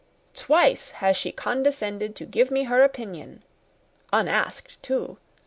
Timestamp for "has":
1.03-1.15